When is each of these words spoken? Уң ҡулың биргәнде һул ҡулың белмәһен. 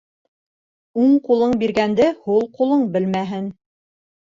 Уң 1.03 1.13
ҡулың 1.27 1.53
биргәнде 1.65 2.09
һул 2.25 2.43
ҡулың 2.57 2.89
белмәһен. 2.99 3.55